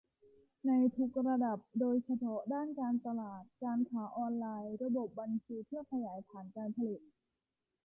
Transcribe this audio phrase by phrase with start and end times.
[0.67, 7.01] ในทุกระดับ โดยเฉพาะด้านการตลาด การค้าออนไลน์ ระบบบัญชี เพื่อขยายฐานการผลิต